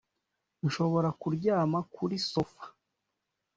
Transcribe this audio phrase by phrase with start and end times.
[0.65, 2.65] Nshobora kuryama kuri sofa